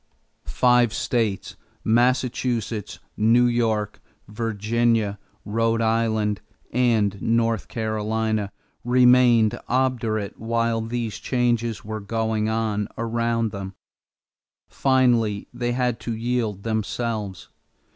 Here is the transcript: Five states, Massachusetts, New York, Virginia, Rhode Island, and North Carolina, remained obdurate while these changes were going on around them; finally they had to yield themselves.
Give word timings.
Five 0.47 0.95
states, 0.95 1.55
Massachusetts, 1.83 2.97
New 3.15 3.45
York, 3.45 4.01
Virginia, 4.27 5.19
Rhode 5.45 5.79
Island, 5.83 6.41
and 6.73 7.21
North 7.21 7.67
Carolina, 7.67 8.51
remained 8.83 9.59
obdurate 9.67 10.39
while 10.39 10.81
these 10.81 11.19
changes 11.19 11.85
were 11.85 11.99
going 11.99 12.49
on 12.49 12.87
around 12.97 13.51
them; 13.51 13.75
finally 14.67 15.47
they 15.53 15.73
had 15.73 15.99
to 15.99 16.15
yield 16.15 16.63
themselves. 16.63 17.49